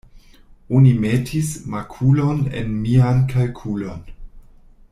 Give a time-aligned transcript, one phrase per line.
[0.77, 4.01] Oni metis makulon en mian kalkulon.